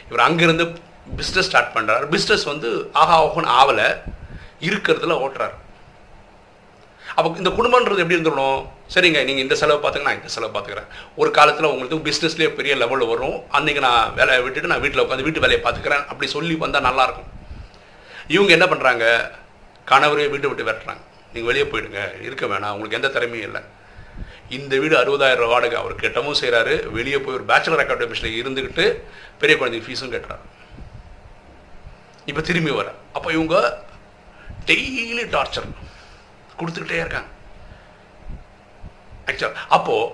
இவர் 0.10 0.26
அங்கேருந்து 0.28 0.66
பிஸ்னஸ் 1.20 1.48
ஸ்டார்ட் 1.50 1.74
பண்ணுறாரு 1.76 2.06
பிஸ்னஸ் 2.16 2.46
வந்து 2.52 2.70
ஆஹா 3.02 3.18
ஓஹன் 3.28 3.52
ஆவலை 3.60 3.90
இருக்கிறதுல 4.68 5.18
ஓட்டுறாரு. 5.26 5.56
அப்போ 7.16 7.28
இந்த 7.42 7.52
குடும்பன்றது 7.58 8.02
எப்படி 8.04 8.18
இருந்துடணும்? 8.18 8.60
சரிங்க 8.94 9.20
நீங்கள் 9.28 9.46
இந்த 9.46 9.56
செலவு 9.62 9.80
பார்த்துங்க 9.84 10.08
நான் 10.10 10.20
இந்த 10.20 10.32
செலவு 10.36 10.52
பார்த்துக்கிறேன். 10.54 10.90
ஒரு 11.22 11.30
காலத்தில் 11.38 11.70
உங்களுக்கு 11.72 11.98
பிஸ்னஸ்லேயே 12.08 12.50
பெரிய 12.60 12.76
லெவலில் 12.82 13.12
வரும். 13.14 13.38
அன்றைக்கி 13.58 13.82
நான் 13.88 14.14
வேலையை 14.20 14.42
விட்டுட்டு 14.46 14.72
நான் 14.72 14.84
வீட்டில் 14.86 15.04
உட்காந்து 15.06 15.28
வீட்டு 15.28 15.44
வேலையை 15.46 15.62
பார்த்துக்கிறேன். 15.66 16.04
அப்படி 16.12 16.30
சொல்லி 16.36 16.56
வந்தால் 16.64 16.88
நல்லாயிருக்கும் 16.90 17.30
இவங்க 18.36 18.52
என்ன 18.58 18.68
பண்ணுறாங்க 18.72 19.06
கணவரே 19.92 20.28
வீட்டை 20.34 20.48
விட்டு 20.50 20.68
விரட்டுறாங்க. 20.68 21.04
நீங்கள் 21.34 21.50
வெளியே 21.50 21.66
போயிடுங்க. 21.72 22.02
இருக்க 22.28 22.46
வேணாம். 22.52 22.74
உங்களுக்கு 22.76 23.00
எந்த 23.00 23.12
திறமையும் 23.16 23.48
இல்லை. 23.50 23.62
இந்த 24.58 24.74
வீடு 24.82 24.96
அறுபதாயிரம் 25.00 25.42
ரூபா 25.44 25.54
வாடகை. 25.54 25.78
அவர் 25.82 26.02
கெட்டவும் 26.04 26.40
செய்கிறாரு 26.42 26.76
வெளியே 26.98 27.18
போய் 27.26 27.38
ஒரு 27.40 27.46
பேச்சுலர் 27.52 27.84
அகாடமிஸில் 27.84 28.38
இருந்துக்கிட்டு 28.40 28.86
பெரிய 29.42 29.56
குழந்தைக்கு 29.60 29.88
ஃபீஸும் 29.88 30.14
கட்டுறாரு. 30.14 30.46
இப்போ 32.30 32.42
திரும்பி 32.48 32.72
வர 32.80 32.90
அப்போ 33.18 33.30
இவங்க 33.36 33.56
டெய்லி 34.70 35.24
டார்ச்சர் 35.36 35.70
கொடுத்துக்கிட்டே 36.62 37.02
இருக்காங்க. 37.04 37.30
ஆக்சுவல் 39.30 39.58
அப்போது 39.76 40.14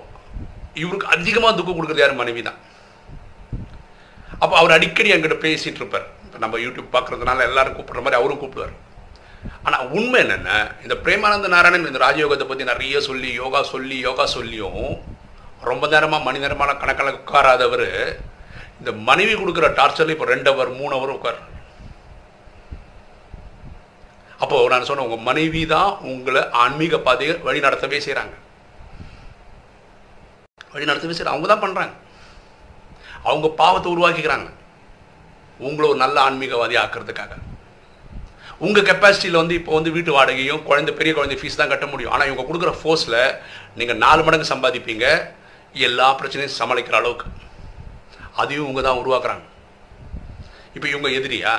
இவருக்கு 0.84 1.14
அதிகமாக 1.16 1.54
துக்கம் 1.58 1.78
கொடுக்குறது 1.78 2.04
யார்? 2.04 2.22
மனைவி 2.22 2.42
தான் 2.50 2.60
அப்போ 4.44 4.54
அவர் 4.62 4.76
அடிக்கடி 4.78 5.14
என்கிட்ட 5.16 5.38
பேசிகிட்டு 5.46 5.80
இருப்பார். 5.82 6.08
இப்போ 6.26 6.38
நம்ம 6.44 6.58
யூடியூப் 6.66 6.96
பார்க்குறதுனால 6.96 7.46
எல்லாரும் 7.50 7.76
கூப்பிட்ற 7.78 8.02
மாதிரி 8.06 8.20
அவரும் 8.20 8.42
கூப்பிடுவார். 8.42 8.76
ஆனால் 9.68 9.90
உண்மை 9.98 10.20
என்னென்ன 10.24 10.52
இந்த 10.86 10.96
பிரேமானந்த 11.04 11.50
நாராயணன் 11.54 11.90
இந்த 11.92 12.02
ராஜயோகத்தை 12.06 12.46
பற்றி 12.48 12.66
நிறைய 12.72 13.00
சொல்லி 13.10 13.30
யோகா 13.42 13.62
சொல்லி 13.74 13.98
யோகா 14.08 14.26
சொல்லியும் 14.36 14.90
ரொம்ப 15.70 15.84
நேரமாக 15.94 16.26
மணி 16.28 16.44
நேரமான 16.44 16.72
கணக்கில் 16.82 17.18
உட்காராதவர் 17.20 17.88
இந்த 18.80 18.92
மனைவி 19.10 19.34
கொடுக்குற 19.36 19.68
டார்ச்சரில் 19.80 20.16
இப்போ 20.16 20.28
ரெண்டு 20.34 20.50
அவர் 20.54 20.72
மூணு 20.80 20.94
அவர் 20.98 21.16
உட்கார். 21.18 21.40
அப்போது 24.44 24.72
நான் 24.74 24.88
சொன்னேன் 24.90 25.08
உங்கள் 25.08 25.26
மனைவி 25.30 25.62
தான் 25.76 25.92
உங்களை 26.14 26.42
ஆன்மீக 26.64 26.98
பாதையை 27.08 27.36
வழி 27.48 27.60
நடத்தவே 27.68 28.00
செய்கிறாங்க 28.06 28.36
வழி 30.74 30.90
நடத்தவே 30.90 31.14
செய்கிறாங்க 31.16 31.36
அவங்க 31.36 31.50
தான் 31.54 31.64
பண்ணுறாங்க 31.66 31.94
அவங்க 33.30 33.48
பாவத்தை 33.60 33.88
உருவாக்கிக்கிறாங்க. 33.94 34.50
உங்களை 35.68 35.86
ஒரு 35.92 36.00
நல்ல 36.02 36.18
ஆன்மீகவாதி 36.28 36.76
ஆக்கிறதுக்காக. 36.82 37.34
உங்கள் 38.66 38.86
கெப்பாசிட்டியில் 38.90 39.40
வந்து 39.40 39.56
இப்போ 39.60 39.72
வந்து 39.78 39.94
வீட்டு 39.96 40.12
வாடகையும் 40.18 40.62
குழந்தை 40.68 40.92
பெரிய 41.00 41.12
குழந்தை 41.18 41.38
ஃபீஸ் 41.40 41.58
தான் 41.62 41.72
கட்ட 41.72 41.86
முடியும். 41.94 42.12
ஆனால் 42.16 42.28
இவங்க 42.30 42.44
கொடுக்குற 42.50 42.72
ஃபோர்ஸில் 42.80 43.18
நீங்கள் 43.80 44.00
நாலு 44.04 44.22
மடங்கு 44.26 44.52
சம்பாதிப்பீங்க. 44.52 45.06
எல்லா 45.88 46.08
பிரச்சனையும் 46.20 46.58
சமாளிக்கிற 46.60 46.98
அளவுக்கு. 47.02 47.28
அதையும் 48.42 48.66
இவங்க 48.68 48.82
தான் 48.88 49.02
உருவாக்குறாங்க. 49.02 49.46
இப்போ 50.76 50.88
இவங்க 50.94 51.10
எதிரியா? 51.20 51.54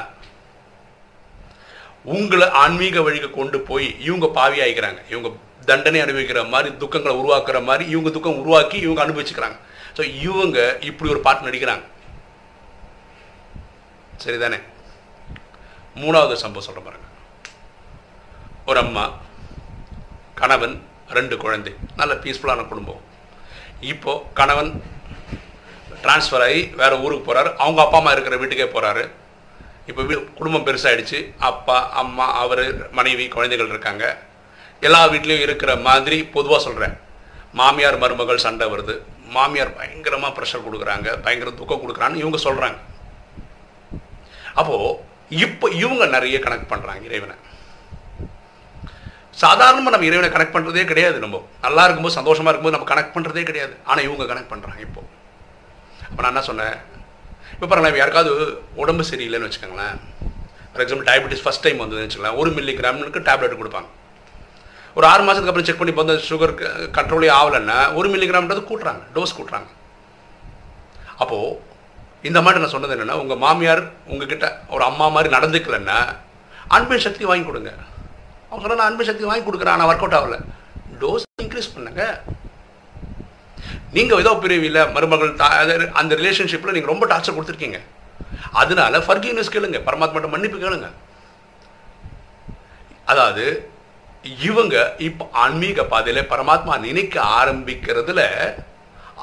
உங்களை 2.15 2.47
ஆன்மீக 2.63 3.03
வழிக்கு 3.07 3.29
கொண்டு 3.31 3.59
போய் 3.69 3.87
இவங்க 4.07 4.27
பாவி 4.39 4.59
ஆகிக்கிறாங்க 4.65 5.01
இவங்க 5.13 5.29
தண்டனை 5.71 6.01
அனுபவிக்கிற 6.01 6.41
மாதிரி 6.55 6.69
துக்கங்களை 6.83 7.15
உருவாக்குற 7.21 7.59
மாதிரி 7.69 7.85
இவங்க 7.95 8.11
துக்கம் 8.17 8.41
உருவாக்கி 8.43 8.77
இவங்க 8.87 9.01
அனுபவிச்சுக்கிறாங்க. 9.05 9.59
ஸோ 9.97 10.03
இவங்க 10.27 10.59
இப்படி 10.89 11.11
ஒரு 11.15 11.21
பாட்டு 11.27 11.49
நடிக்கிறாங்க. 11.49 11.85
சரிதானே? 14.25 14.59
மூணாவது 16.03 16.37
சம்பவம் 16.45 16.69
சொல்ற 16.69 16.81
பாருங்க. 16.85 17.09
ஒரு 18.71 18.79
அம்மா 18.85 19.05
கணவன் 20.41 20.77
ரெண்டு 21.19 21.35
குழந்தை. 21.45 21.73
நல்ல 22.01 22.15
பீஸ்ஃபுல்லான 22.23 22.69
குடும்பம். 22.73 23.03
இப்போது 23.93 24.25
கணவன் 24.41 24.71
டிரான்ஸ்ஃபர் 26.03 26.45
ஆகி 26.47 26.63
வேறு 26.81 27.03
ஊருக்கு 27.05 27.27
போகிறாரு 27.29 27.51
அவங்க 27.65 27.81
அப்பா 27.83 27.99
அம்மா 28.01 28.13
இருக்கிற 28.15 28.37
வீட்டுக்கே 28.41 28.67
போகிறாரு 28.75 29.05
இப்போ 29.91 30.03
வீ 30.09 30.15
குடும்பம் 30.39 30.67
பெருசாயிடுச்சு. 30.69 31.19
அப்பா 31.49 31.77
அம்மா 32.03 32.27
அவர் 32.43 32.65
மனைவி 32.99 33.25
குழந்தைகள் 33.35 33.73
இருக்காங்க. 33.75 34.05
எல்லா 34.87 35.03
வீட்லேயும் 35.13 35.45
இருக்கிற 35.47 35.73
மாதிரி 35.89 36.19
பொதுவாக 36.37 36.61
சொல்கிறேன் 36.67 36.95
மாமியார் 37.61 37.99
மருமகள் 38.05 38.45
சண்டை 38.47 38.67
வருது. 38.73 38.95
மாமியார் 39.37 39.77
பயங்கரமாக 39.79 40.33
ப்ரெஷர் 40.37 40.65
கொடுக்குறாங்க. 40.67 41.09
பயங்கர 41.27 41.51
துக்கம் 41.61 41.83
கொடுக்குறான்னு 41.83 42.23
இவங்க 42.23 42.39
சொல்கிறாங்க 42.47 42.79
அப்போது 44.61 44.91
இப்போ 45.45 45.67
இவங்க 45.83 46.05
நிறைய 46.17 46.37
கனெக்ட் 46.45 46.71
பண்ணுறாங்க 46.73 47.03
இறைவனை. 47.09 47.37
சாதாரணமாக 49.45 49.93
நம்ம 49.95 50.09
இறைவனை 50.11 50.29
கனெக்ட் 50.35 50.55
பண்ணுறதே 50.57 50.85
கிடையாது 50.91 51.19
நம்ம. 51.25 51.41
நல்லா 51.65 51.83
இருக்கும்போது 51.87 52.19
சந்தோஷமாக 52.19 52.51
இருக்கும்போது 52.51 52.77
நம்ம 52.77 52.91
கனெக்ட் 52.93 53.15
பண்ணுறதே 53.17 53.43
கிடையாது. 53.49 53.75
ஆனால் 53.89 54.07
இவங்க 54.09 54.27
கனெக்ட் 54.33 54.53
பண்ணுறாங்க 54.53 54.81
இப்போ. 54.89 55.03
அப்போ 56.11 56.21
நான் 56.23 56.33
என்ன 56.35 56.45
சொன்னேன்? 56.51 56.77
இப்போ 57.53 57.67
பாருங்களேன் 57.67 58.01
யாருக்காவது 58.03 58.33
உடம்பு 58.83 59.05
சரியில்லைன்னு 59.11 59.49
வச்சுக்கோங்களேன். 59.49 59.97
For 60.71 60.83
example 60.85 61.09
diabetes 61.11 61.45
first 61.45 61.65
time 61.67 61.81
வந்ததுன்னு 61.83 62.07
வச்சுக்கலாம் 62.07 62.41
ஒரு 62.43 62.51
மில்லிகிராம்னுக்கு 62.59 63.23
டேப்லெட் 63.29 63.61
கொடுப்பாங்க. 63.61 63.89
ஒரு 64.99 65.07
ஆறு 65.13 65.23
மாதத்துக்கு 65.25 65.53
அப்புறம் 65.53 65.69
செக் 65.69 65.81
பண்ணி 65.81 65.93
இப்போ 65.95 66.05
வந்து 66.05 66.27
சுகர் 66.29 66.55
கண்ட்ரோலே 66.99 67.31
ஆகலைன்னா 67.39 67.79
ஒரு 67.99 68.09
மில்லி 68.13 68.27
கிராம்ன்றது 68.31 68.63
கூட்டுறாங்க 68.71 69.03
டோஸ் 69.17 69.37
கூட்டுறாங்க. 69.39 69.69
அப்போது 71.23 71.75
இந்த 72.29 72.39
மாதிரி 72.45 72.61
நான் 72.63 72.73
சொன்னது 72.75 72.95
என்னென்னா 72.95 73.19
உங்கள் 73.23 73.41
மாமியார் 73.43 73.83
உங்ககிட்ட 74.13 74.47
ஒரு 74.75 74.83
அம்மா 74.91 75.07
மாதிரி 75.17 75.29
நடந்துக்கலன்னா 75.37 75.99
அன்பின் 76.77 77.05
சக்தி 77.07 77.25
வாங்கி 77.31 77.47
கொடுங்க. 77.49 77.73
அவங்க 78.49 78.63
சொன்னால் 78.63 78.81
நான் 78.81 78.91
அன்பின் 78.91 79.11
சக்தி 79.11 79.25
வாங்கி 79.31 79.45
கொடுக்குறேன் 79.47 79.75
ஆனால் 79.77 79.91
ஒர்க் 79.91 80.05
அவுட் 80.05 80.19
ஆகல. 80.21 80.39
டோஸ் 81.03 81.27
இன்க்ரீஸ் 81.45 81.73
பண்ணுங்க. 81.75 82.03
நீங்கள் 83.97 84.21
ஏதோ 84.23 84.33
பிரிவில் 84.45 84.81
மருமகள் 84.95 85.33
அந்த 86.01 86.13
ரிலேஷன்ஷிப்பில் 86.21 86.75
நீங்கள் 86.77 86.93
ரொம்ப 86.93 87.07
டார்ச்சர் 87.13 87.37
கொடுத்துருக்கீங்க. 87.37 87.81
அதனால 88.61 88.99
ஃபர்கிவ்னஸ் 89.07 89.55
கேளுங்க 89.55 89.81
பரமாத்மாட்ட 89.89 90.29
மன்னிப்பு 90.35 90.59
கேளுங்க. 90.65 90.89
அதாவது 93.13 93.45
இவங்க 94.49 94.77
இப்போ 95.09 95.25
ஆன்மீக 95.43 95.83
பாதையில் 95.93 96.29
பரமாத்மா 96.31 96.75
நினைக்க 96.87 97.17
ஆரம்பிக்கிறதுல 97.41 98.23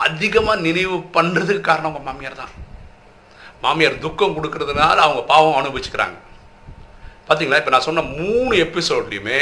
அதிகமாக 0.05 0.63
நினைவு 0.67 0.97
பண்ணுறதுக்கு 1.17 1.63
காரணம் 1.69 1.89
அவங்க 1.89 2.03
மாமியார் 2.09 2.41
தான். 2.43 2.53
மாமியார் 3.63 4.03
துக்கம் 4.05 4.35
கொடுக்கறதுனால 4.37 4.97
அவங்க 5.07 5.21
பாவம் 5.33 5.59
அனுபவிச்சுக்கிறாங்க. 5.59 6.17
பார்த்தீங்களா 7.27 7.59
இப்போ 7.61 7.73
நான் 7.73 7.87
சொன்ன 7.89 8.05
மூணு 8.21 8.53
எபிசோட்லையுமே 8.65 9.39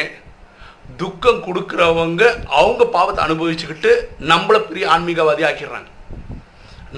துக்கம் 0.98 1.44
கொடுக்குறவங்க 1.46 2.46
அவங்க 2.46 2.86
பாவத்தை 2.86 3.26
அனுபவிச்சுக்கிட்டு 3.26 3.92
நம்மளை 4.20 4.60
பெரிய 4.60 4.88
ஆன்மீகவாதி 4.94 5.44
ஆக்கிடுறாங்க. 5.50 5.90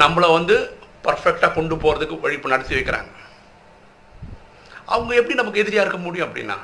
நம்மளை 0.02 0.34
வந்து 0.34 0.78
பர்ஃபெக்டாக 1.04 1.54
கொண்டு 1.54 1.76
போகிறதுக்கு 1.76 2.20
வழிப்பு 2.26 2.54
நடத்தி 2.54 2.76
வைக்கிறாங்க. 2.76 3.12
அவங்க 4.86 5.16
எப்படி 5.16 5.36
நமக்கு 5.36 5.60
எதிரியாக 5.60 5.88
இருக்க 5.88 6.06
முடியும் 6.06 6.28
அப்படின்னா? 6.30 6.58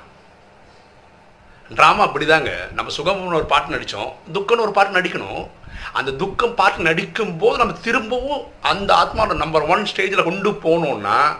ட்ராமா 1.78 2.04
அப்படிதாங்க. 2.08 2.52
நம்ம 2.74 2.92
சுகம்னு 2.98 3.40
ஒரு 3.42 3.46
பாட்டு 3.46 3.76
நடித்தோம் 3.76 4.12
துக்கம்னு 4.34 4.66
ஒரு 4.68 4.72
பாட்டு 4.72 5.02
நடிக்கணும். 5.02 5.48
அந்த 5.94 6.12
துக்கம் 6.12 6.56
பாட்டு 6.56 6.84
நடிக்கும் 6.84 7.38
போது 7.38 7.58
நம்ம 7.58 7.74
திரும்பவும் 7.74 8.42
அந்த 8.62 8.90
ஆத்மாவோட 9.02 9.34
நம்பர் 9.34 9.68
ஒன் 9.74 9.88
ஸ்டேஜில் 9.92 10.28
கொண்டு 10.30 10.52
போகணுன்னா 10.52 11.38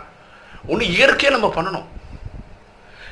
ஒன்று 0.68 0.86
இயற்கையாக 0.96 1.38
நம்ம 1.38 1.50
பண்ணணும். 1.56 1.88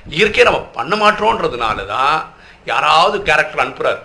இயற்கையாக 0.09 0.49
நம்ம 0.49 0.65
பண்ண 0.77 0.95
மாட்டோன்றதுனால 0.95 1.85
தான் 1.85 2.35
யாராவது 2.71 3.17
கேரக்டர் 3.29 3.63
அனுப்புகிறார் 3.63 4.01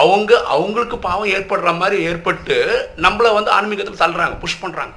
அவங்க 0.00 0.32
அவங்களுக்கு 0.54 0.96
பாவம் 0.98 1.32
ஏற்படுற 1.36 1.70
மாதிரி 1.78 1.96
ஏற்பட்டு 2.10 2.56
நம்மளை 2.96 3.30
வந்து 3.38 3.50
ஆன்மீகத்தில் 3.50 4.02
தள்ளுறாங்க 4.02 4.36
புஷ் 4.38 4.62
பண்ணுறாங்க 4.62 4.94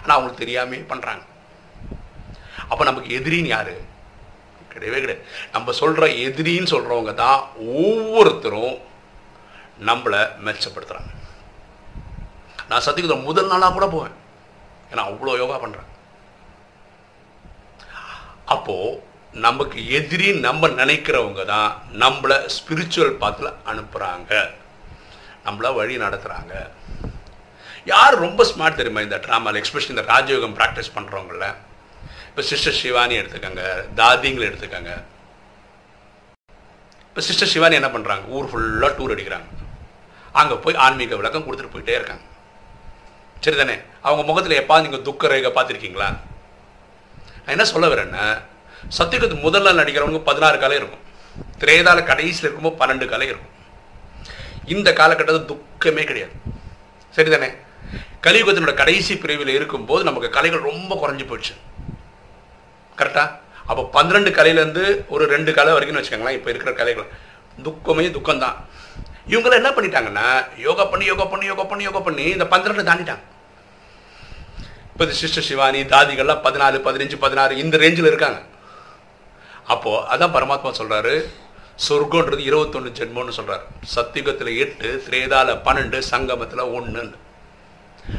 ஆனால் 0.00 0.16
அவங்களுக்கு 0.16 0.44
தெரியாமே 0.44 0.78
பண்ணுறாங்க 0.92 1.24
அப்போ 2.68 2.82
நமக்கு 2.84 3.10
எதிரின்னு 3.18 3.52
யார்? 3.56 3.74
கிடையவே 4.72 4.98
கிடையாது. 5.02 5.22
நம்ம 5.52 5.72
சொல்கிற 5.72 6.06
எதிரின்னு 6.24 6.72
சொல்கிறவங்க 6.72 7.12
தான் 7.14 7.38
ஒவ்வொருத்தரும் 7.82 8.74
நம்மளை 9.88 10.20
மெச்சப்படுத்துகிறாங்க 10.46 11.12
நான் 12.68 12.84
சத்தியத்தில் 12.86 13.26
முதல் 13.28 13.50
நாளாக 13.52 13.72
கூட 13.72 13.86
போவேன். 13.86 14.14
ஏன்னா 14.90 15.02
அவ்வளோ 15.10 15.36
யோகா 15.42 15.56
பண்ணுறேன் 15.62 15.90
அப்போது 18.54 18.90
நமக்கு 19.34 19.78
எதிரி 19.98 20.28
நம்ம 20.46 20.68
நினைக்கிறவங்க 20.80 21.42
தான் 21.44 21.70
நம்மளை 22.02 22.36
ஸ்பிரிச்சுவல் 22.56 23.18
பாத்தில் 23.22 23.56
அனுப்புகிறாங்க 23.70 24.32
நம்மளை 25.46 25.70
வழி 25.78 25.96
நடத்துகிறாங்க 26.04 26.54
யார் 27.92 28.14
ரொம்ப 28.26 28.44
ஸ்மார்ட் 28.50 28.78
தெரியுமா 28.78 29.02
இந்த 29.06 29.18
ட்ராமாவில் 29.26 29.60
எக்ஸ்பெஷலி 29.60 29.94
இந்த 29.94 30.04
ராஜயோகம் 30.14 30.56
ப்ராக்டிஸ் 30.60 30.94
பண்ணுறவங்கள 30.96 31.44
இப்போ 32.28 32.42
சிஸ்டர் 32.48 32.78
சிவானி 32.80 33.14
எடுத்துக்கோங்க 33.18 33.62
தாதிங்களை 34.00 34.46
எடுத்துக்கோங்க. 34.48 34.92
இப்போ 37.08 37.20
சிஸ்டர் 37.28 37.50
சிவானி 37.52 37.74
என்ன 37.78 37.90
பண்ணுறாங்க 37.92 38.24
ஊர் 38.36 38.48
ஃபுல்லாக 38.50 38.90
டூர் 38.96 39.14
அடிக்கிறாங்க. 39.14 39.48
அங்கே 40.40 40.56
போய் 40.64 40.80
ஆன்மீக 40.86 41.16
விளக்கம் 41.20 41.46
கொடுத்துட்டு 41.46 41.74
போயிட்டே 41.74 41.94
இருக்காங்க. 41.98 42.24
சரி 43.44 43.56
தானே 43.56 43.76
அவங்க 44.06 44.22
முகத்தில் 44.30 44.58
எப்பா 44.62 44.76
நீங்கள் 44.84 45.04
துக்க 45.08 45.28
ரேகை 45.32 45.50
பார்த்துருக்கீங்களா? 45.56 46.08
நான் 47.42 47.54
என்ன 47.56 47.66
சொல்ல 47.72 47.88
வரேன்னா 47.94 48.24
சத்தியகத்து 48.98 49.36
முதல்ல 49.46 49.74
நடிக்கிறவங்க 49.80 50.20
பதினாறு 50.30 50.58
கலை 50.58 50.76
இருக்கும். 50.76 51.04
திரேதால 51.60 52.04
கடைசியில் 52.10 52.46
இருக்கும்போது 52.46 52.78
பன்னெண்டு 52.80 53.06
கலை 53.12 53.26
இருக்கும். 53.26 53.54
இந்த 54.74 54.92
காலகட்டத்தில் 54.92 55.48
துக்கமே 55.52 56.04
கிடையாது. 56.04 56.34
சரிதானே? 57.16 57.48
கலியுகத்தினோட 58.26 58.74
கடைசி 58.74 59.16
பிரிவில் 59.16 59.48
இருக்கும்போது 59.48 60.04
நமக்கு 60.04 60.30
கலைகள் 60.30 60.66
ரொம்ப 60.70 60.92
குறைஞ்சி 61.02 61.24
போயிடுச்சு 61.26 61.54
கரெக்டா? 62.98 63.24
அப்போ 63.70 63.82
பன்னிரெண்டு 63.96 64.30
கலையிலேருந்து 64.30 64.84
ஒரு 65.08 65.24
ரெண்டு 65.34 65.52
கலை 65.52 65.72
வரைக்கும் 65.72 65.98
வச்சுக்கோங்களேன் 65.98 66.38
இப்போ 66.38 66.50
இருக்கிற 66.50 66.72
கலைகள். 66.80 67.08
துக்கமே 67.66 68.10
துக்கம்தான். 68.16 68.56
இவங்களாம் 69.32 69.60
என்ன 69.60 69.70
பண்ணிட்டாங்கன்னா 69.76 70.26
யோகா 70.66 70.84
பண்ணி 70.84 71.04
யோகா 71.04 71.24
பண்ணி 71.24 71.46
யோகா 71.46 71.64
பண்ணி 71.64 71.84
யோகா 71.84 72.00
பண்ணி 72.00 72.22
இந்த 72.22 72.46
பன்னிரெண்டு 72.46 72.90
தாண்டிட்டாங்க. 72.90 73.24
இப்போ 74.92 75.06
சிஸ்டர் 75.20 75.46
சிவானி 75.48 75.80
தாதிகள்லாம் 75.82 76.44
பதினாலு 76.46 76.76
பதினஞ்சு 76.88 77.16
பதினாறு 77.24 77.56
இந்த 77.56 77.76
ரேஞ்சில் 77.76 78.10
இருக்காங்க. 78.12 78.40
அப்போது 79.72 80.04
அதான் 80.12 80.34
பரமாத்மா 80.36 80.70
சொல்கிறாரு 80.80 81.14
சொர்க்கன்றது 81.86 82.42
இருபத்தொன்று 82.48 82.90
ஜென்மம்னு 82.98 83.36
சொல்கிறார் 83.38 83.64
சத்தியுகத்தில் 83.94 84.58
எட்டு 84.64 84.88
திரேதாவில் 85.06 85.62
பன்னெண்டு 85.66 85.98
சங்கமத்தில் 86.12 86.70
ஒன்றுன்னு 86.76 87.24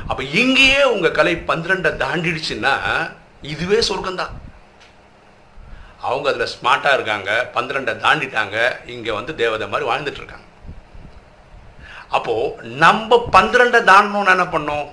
அப்போ 0.10 0.24
இங்கேயே 0.42 0.82
உங்கள் 0.94 1.16
கலை 1.18 1.34
பன்னிரெண்டை 1.50 1.92
தாண்டிடுச்சுன்னா 2.04 2.74
இதுவே 3.54 3.80
சொர்க்கம்தான். 3.90 4.34
அவங்க 6.08 6.28
அதில் 6.32 6.54
ஸ்மார்ட்டாக 6.56 6.98
இருக்காங்க 6.98 7.30
பன்னிரெண்டை 7.56 7.94
தாண்டிட்டாங்க 8.06 8.58
இங்கே 8.96 9.12
வந்து 9.12 9.36
தேவதை 9.42 9.68
மாதிரி 9.68 9.90
வாழ்ந்துட்டுருக்காங்க 9.90 10.46
அப்போது 12.18 12.76
நம்ம 12.84 13.18
பன்னிரெண்டை 13.36 13.80
தாண்டணும்னு 13.92 14.34
என்ன 14.36 14.48
பண்ணோம் 14.56 14.88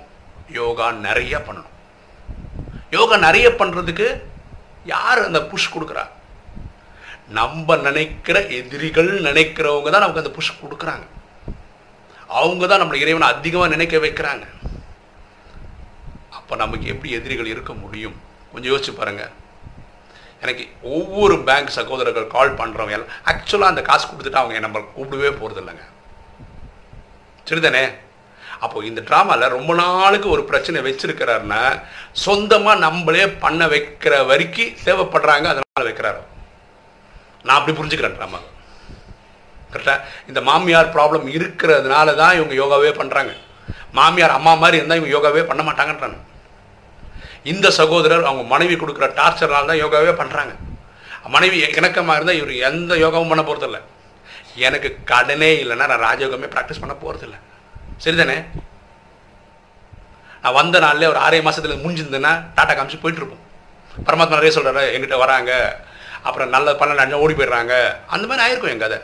யோகா 0.61 0.87
நிறைய 1.07 1.35
பண்ணணும். 1.47 1.75
யோகா 2.97 3.17
நிறைய 3.27 3.49
பண்ணுறதுக்கு 3.61 4.09
யார் 4.95 5.21
அந்த 5.29 5.41
புஷ் 5.51 5.75
கொடுக்குறா? 5.75 6.05
நம்ம 7.29 7.77
நினைக்கிற 7.77 8.41
எதிரிகள் 8.41 9.11
நினைக்கிறவங்க 9.29 9.91
தான் 9.91 10.05
நமக்கு 10.05 10.23
அந்த 10.23 10.35
புஷ் 10.37 10.61
கொடுக்குறாங்க. 10.63 11.07
அவங்க 12.27 12.67
தான் 12.67 12.83
நம்மளை 12.83 12.99
இறைவனை 13.05 13.29
அதிகமாக 13.35 13.73
நினைக்க 13.75 13.97
வைக்கிறாங்க. 13.99 14.45
அப்போ 16.39 16.57
நமக்கு 16.57 16.87
எப்படி 16.87 17.11
எதிரிகள் 17.19 17.53
இருக்க 17.55 17.73
முடியும்? 17.73 18.17
கொஞ்சம் 18.53 18.73
யோசிச்சு 18.73 18.95
பாருங்கள் 18.99 19.33
எனக்கு 20.41 20.65
ஒவ்வொரு 20.83 21.35
பேங்க் 21.49 21.77
சகோதரர்கள் 21.77 22.33
கால் 22.35 22.57
பண்ணுறவங்க 22.61 22.97
எல்லாம் 22.97 23.13
ஆக்சுவலாக 23.33 23.73
அந்த 23.73 23.83
காசு 23.83 24.05
கொடுத்துட்டு 24.07 24.41
அவங்க 24.41 24.65
நம்ம 24.67 24.83
கூப்பிடவே 24.97 25.31
போகிறது 25.41 25.61
இல்லைங்க. 25.63 25.85
சரிதானே? 27.49 27.85
அப்போ 28.61 28.85
இந்த 28.85 29.01
ட்ராமாவில் 29.09 29.55
ரொம்ப 29.57 29.75
நாளுக்கு 29.75 30.29
ஒரு 30.29 30.45
பிரச்சனை 30.45 30.81
வச்சிருக்கிறாருன்னா 30.83 31.63
சொந்தமாக 32.13 32.79
நம்மளே 32.79 33.27
பண்ண 33.29 33.67
வைக்கிற 33.67 34.27
வரைக்கும் 34.27 34.77
தேவைப்படுறாங்க 34.85 35.47
அதனால் 35.53 35.89
வைக்கிறாரு. 35.91 36.23
நான் 37.45 37.57
அப்படி 37.59 37.75
புரிஞ்சுக்கிறேன் 37.79 38.17
ட்ராமா 38.19 38.41
கரெக்டாக 39.73 39.99
இந்த 40.31 40.41
மாமியார் 40.49 40.95
ப்ராப்ளம் 40.97 41.27
இருக்கிறதுனால 41.37 42.15
தான் 42.17 42.37
இவங்க 42.39 42.55
யோகாவே 42.61 42.93
பண்ணுறாங்க 43.01 43.33
மாமியார் 43.99 44.37
அம்மா 44.37 44.53
மாதிரி 44.63 44.79
இருந்தால் 44.79 45.01
இவங்க 45.01 45.15
யோகாவே 45.15 45.43
பண்ண 45.49 45.63
மாட்டாங்கன்றாங்க. 45.63 46.19
இந்த 47.53 47.67
சகோதரர் 47.79 48.29
அவங்க 48.29 48.45
மனைவி 48.53 48.77
கொடுக்குற 48.77 49.07
டார்ச்சர்னால 49.19 49.71
தான் 49.71 49.83
யோகாவே 49.83 50.13
பண்ணுறாங்க 50.21 50.53
மனைவி 51.35 51.59
இணக்கமாக 51.71 52.17
இருந்தால் 52.19 52.39
இவர் 52.41 52.53
எந்த 52.69 52.95
யோகாவும் 53.03 53.33
பண்ண 53.33 53.43
போகிறதில்ல 53.45 53.79
எனக்கு 54.67 54.89
கடனே 55.05 55.51
இல்லைன்னா 55.63 55.87
நான் 55.93 56.05
ராஜயோகமே 56.07 56.49
ப்ராக்டிஸ் 56.55 56.83
பண்ண 56.83 56.95
போகிறதில்ல 56.97 57.37
சரிதானே? 58.05 58.37
நான் 60.45 60.57
வந்த 60.59 60.79
நாள்லேயே 60.85 61.11
ஒரு 61.13 61.21
ஆறே 61.27 61.39
மாதத்தில் 61.43 61.83
முடிஞ்சிருந்தேன்னா 61.83 62.33
டாட்டா 62.57 62.75
காமிச்சு 62.75 63.03
போயிட்டுருப்போம் 63.03 63.43
பரமாத்மா 64.07 64.39
நிறைய 64.39 64.53
சொல்கிறாரு 64.55 64.93
எங்கிட்ட 64.95 65.19
வராங்க. 65.23 65.53
அப்புறம் 66.27 66.53
நல்ல 66.55 66.69
பன்னெண்டு 66.81 67.23
ஓடி 67.25 67.35
போயிடுறாங்க. 67.39 67.75
அந்த 68.15 68.25
மாதிரி 68.29 68.45
ஆயிருக்கும் 68.45 68.73
என் 68.75 68.85
கதை. 68.85 68.99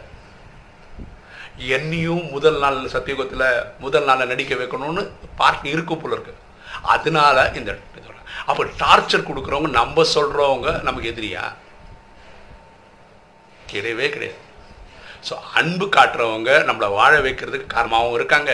என்னையும் 1.76 2.24
முதல் 2.34 2.58
நாள் 2.62 2.78
சத்தியுகத்தில் 2.94 3.48
முதல் 3.84 4.06
நாளில் 4.08 4.30
நடிக்க 4.32 4.54
வைக்கணும்னு 4.60 5.02
பார்க்க 5.40 5.74
இருக்கும் 5.74 6.02
போல 6.02 6.14
இருக்கு. 6.16 6.34
அதனால 6.94 7.36
இந்த 7.60 7.70
அப்போ 8.50 8.62
டார்ச்சர் 8.82 9.26
கொடுக்குறவங்க 9.28 9.70
நம்ம 9.80 10.04
சொல்கிறவங்க 10.14 10.68
நமக்கு 10.86 11.10
எதிரியா? 11.12 11.42
கிடையவே 13.70 14.06
கிடையாது. 14.14 14.38
ஸோ 15.28 15.34
அன்பு 15.60 15.86
காட்டுறவங்க 15.96 16.50
நம்மளை 16.68 16.88
வாழ 16.98 17.12
வைக்கிறதுக்கு 17.26 17.66
காரணமாகவும் 17.74 18.16
இருக்காங்க. 18.18 18.52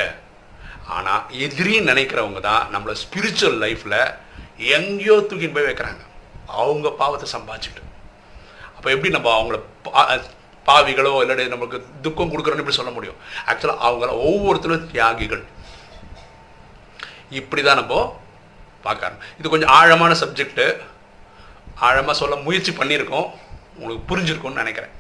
ஆனால் 0.97 1.23
எதிரின்னு 1.45 1.91
நினைக்கிறவங்க 1.93 2.41
தான் 2.49 2.65
நம்மளை 2.75 2.95
ஸ்பிரிச்சுவல் 3.03 3.59
லைஃப்பில் 3.65 4.01
எங்கேயோ 4.77 5.17
தூக்கின்னு 5.29 5.57
போய் 5.57 5.69
வைக்கிறாங்க. 5.71 6.03
அவங்க 6.61 6.91
பாவத்தை 7.03 7.29
சம்பாதிச்சுட்டு 7.37 7.83
அப்போ 8.77 8.91
எப்படி 8.91 9.11
நம்ம 9.11 9.43
அவங்கள 9.43 9.61
பா- 9.85 10.23
பாவிகளோ 10.67 11.25
இல்லாட்டி 11.25 11.49
நமக்கு 11.49 11.87
துக்கம் 12.03 12.33
கொடுக்குறோன்னு 12.33 12.57
எப்படி 12.57 12.71
சொல்ல 12.71 12.91
முடியும்? 12.91 13.15
ஆக்சுவலாக 13.47 13.85
அவங்கள 13.85 14.09
ஒவ்வொருத்தரும் 14.09 14.91
தியாகிகள். 14.91 15.45
இப்படி 17.31 17.63
தான் 17.63 17.77
நம்ம 17.77 18.21
பார்க்கணும். 18.83 19.19
இது 19.39 19.49
கொஞ்சம் 19.49 19.69
ஆழமான 19.69 20.15
சப்ஜெக்ட்டு 20.21 20.81
ஆழமாக 21.75 22.19
சொல்ல 22.19 22.37
முயற்சி 22.37 22.73
பண்ணியிருக்கோம். 22.73 23.31
உங்களுக்கு 23.77 24.17
புரிஞ்சிருக்கும்னு 24.17 24.53
நினைக்கிறேன். 24.53 24.91